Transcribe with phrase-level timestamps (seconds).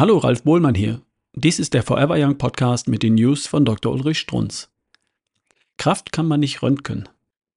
[0.00, 1.02] Hallo, Ralf Bohlmann hier.
[1.34, 3.92] Dies ist der Forever Young Podcast mit den News von Dr.
[3.92, 4.70] Ulrich Strunz.
[5.76, 7.06] Kraft kann man nicht röntgen.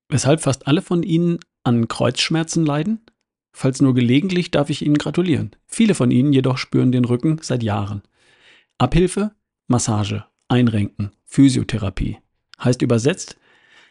[0.10, 3.00] Weshalb fast alle von Ihnen an Kreuzschmerzen leiden?
[3.54, 5.56] Falls nur gelegentlich, darf ich Ihnen gratulieren.
[5.68, 8.02] Viele von Ihnen jedoch spüren den Rücken seit Jahren.
[8.78, 9.32] Abhilfe,
[9.68, 12.18] Massage, Einrenken, Physiotherapie.
[12.62, 13.38] Heißt übersetzt,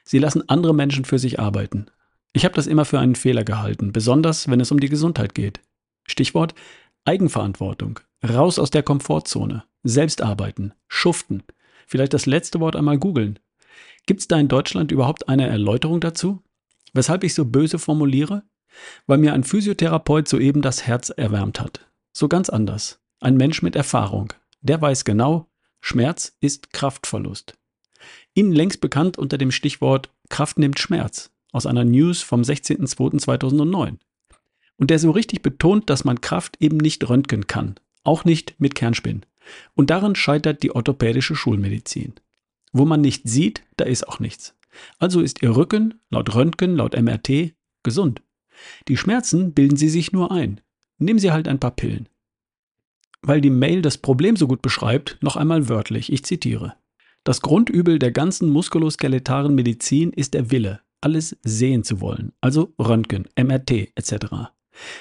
[0.04, 1.86] Sie lassen andere Menschen für sich arbeiten.
[2.34, 5.60] Ich habe das immer für einen Fehler gehalten, besonders wenn es um die Gesundheit geht.
[6.06, 6.54] Stichwort
[7.06, 8.00] Eigenverantwortung.
[8.22, 9.64] Raus aus der Komfortzone.
[9.82, 10.72] Selbst arbeiten.
[10.88, 11.42] Schuften.
[11.86, 13.38] Vielleicht das letzte Wort einmal googeln.
[14.06, 16.42] Gibt es da in Deutschland überhaupt eine Erläuterung dazu?
[16.92, 18.44] Weshalb ich so böse formuliere?
[19.06, 21.88] Weil mir ein Physiotherapeut soeben das Herz erwärmt hat.
[22.12, 23.00] So ganz anders.
[23.20, 24.32] Ein Mensch mit Erfahrung.
[24.60, 27.58] Der weiß genau, Schmerz ist Kraftverlust.
[28.34, 33.98] Ihnen längst bekannt unter dem Stichwort Kraft nimmt Schmerz aus einer News vom 16.02.2009.
[34.76, 38.74] Und der so richtig betont, dass man Kraft eben nicht röntgen kann, auch nicht mit
[38.74, 39.22] Kernspin.
[39.74, 42.14] Und daran scheitert die orthopädische Schulmedizin.
[42.72, 44.56] Wo man nicht sieht, da ist auch nichts.
[44.98, 48.22] Also ist Ihr Rücken, laut Röntgen, laut MRT, gesund.
[48.88, 50.60] Die Schmerzen bilden Sie sich nur ein.
[50.98, 52.08] Nehmen Sie halt ein paar Pillen.
[53.20, 56.74] Weil die Mail das Problem so gut beschreibt, noch einmal wörtlich, ich zitiere.
[57.24, 63.28] Das Grundübel der ganzen muskuloskeletaren Medizin ist der Wille, alles sehen zu wollen, also Röntgen,
[63.36, 64.50] MRT etc.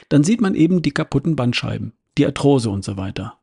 [0.10, 3.38] Dann sieht man eben die kaputten Bandscheiben, die Arthrose und so weiter.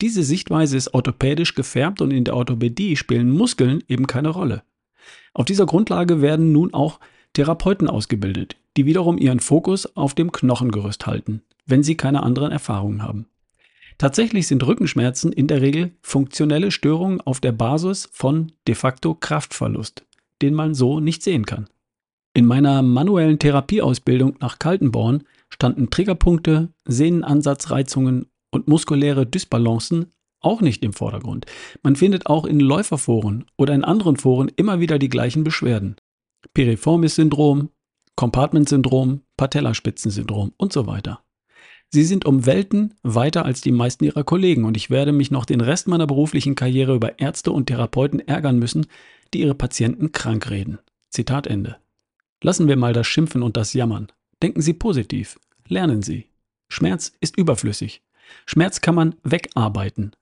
[0.00, 4.62] Diese Sichtweise ist orthopädisch gefärbt und in der Orthopädie spielen Muskeln eben keine Rolle.
[5.34, 6.98] Auf dieser Grundlage werden nun auch
[7.34, 13.02] Therapeuten ausgebildet, die wiederum ihren Fokus auf dem Knochengerüst halten, wenn sie keine anderen Erfahrungen
[13.02, 13.26] haben.
[13.98, 20.04] Tatsächlich sind Rückenschmerzen in der Regel funktionelle Störungen auf der Basis von de facto Kraftverlust,
[20.42, 21.68] den man so nicht sehen kann.
[22.34, 30.92] In meiner manuellen Therapieausbildung nach Kaltenborn standen Triggerpunkte, Sehnenansatzreizungen und muskuläre Dysbalancen auch nicht im
[30.92, 31.46] Vordergrund.
[31.82, 35.96] Man findet auch in Läuferforen oder in anderen Foren immer wieder die gleichen Beschwerden.
[36.54, 37.70] Piriformis-Syndrom,
[38.16, 41.20] Compartment-Syndrom, Patellaspitzensyndrom und so weiter.
[41.90, 45.44] Sie sind um Welten weiter als die meisten ihrer Kollegen und ich werde mich noch
[45.44, 48.86] den Rest meiner beruflichen Karriere über Ärzte und Therapeuten ärgern müssen,
[49.32, 50.78] die ihre Patienten krank reden.
[51.10, 51.76] Zitat Ende.
[52.42, 54.08] Lassen wir mal das Schimpfen und das Jammern.
[54.42, 55.38] Denken Sie positiv.
[55.68, 56.26] Lernen Sie.
[56.68, 58.02] Schmerz ist überflüssig.
[58.46, 60.16] Schmerz kann man wegarbeiten.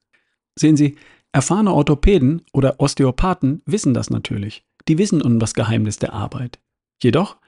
[0.56, 0.96] Sehen Sie,
[1.32, 4.64] erfahrene Orthopäden oder Osteopathen wissen das natürlich.
[4.88, 6.58] Die wissen um das Geheimnis der Arbeit.
[7.02, 7.38] Jedoch,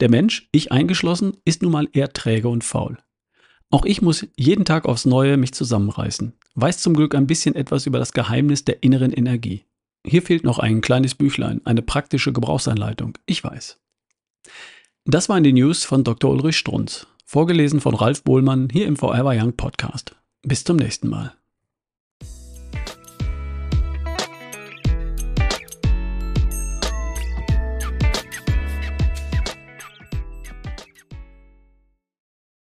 [0.00, 2.98] der Mensch, ich eingeschlossen, ist nun mal eher träge und faul.
[3.70, 7.86] Auch ich muss jeden Tag aufs Neue mich zusammenreißen, weiß zum Glück ein bisschen etwas
[7.86, 9.64] über das Geheimnis der inneren Energie.
[10.06, 13.80] Hier fehlt noch ein kleines Büchlein, eine praktische Gebrauchsanleitung, ich weiß.
[15.06, 16.30] Das waren die News von Dr.
[16.30, 20.16] Ulrich Strunz, vorgelesen von Ralf Bohlmann hier im Forever Young Podcast.
[20.42, 21.34] Bis zum nächsten Mal.